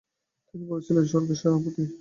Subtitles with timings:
[0.47, 1.83] তিনিই ছিলেন স্বর্গের সেনাপতি।